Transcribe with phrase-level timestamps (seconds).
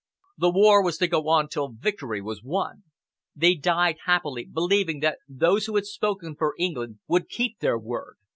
[0.39, 2.81] The war was to go on till victory was won..
[3.35, 8.15] They died happily, believing that those who had spoken for England would keep their word.